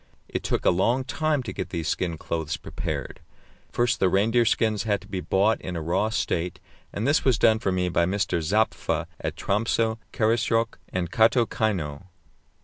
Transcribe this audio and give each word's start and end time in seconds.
It 0.27 0.41
took 0.41 0.65
a 0.65 0.71
long 0.71 1.03
time 1.03 1.43
to 1.43 1.53
get 1.53 1.69
these 1.69 1.87
skin 1.87 2.17
clothes 2.17 2.57
prepared. 2.57 3.19
First 3.71 3.99
the 3.99 4.09
reindeer 4.09 4.45
skins 4.45 4.81
had 4.81 4.99
to 5.01 5.07
be 5.07 5.21
bought 5.21 5.61
in 5.61 5.75
a 5.75 5.81
raw 5.83 6.09
state, 6.09 6.59
and 6.91 7.07
this 7.07 7.23
was 7.23 7.37
done 7.37 7.59
for 7.59 7.71
me 7.71 7.87
by 7.87 8.07
Mr. 8.07 8.41
Zappfe 8.41 9.05
at 9.19 9.35
Tromsö, 9.35 9.99
Karasjok, 10.11 10.79
and 10.89 11.11
Kaatokeino. 11.11 12.07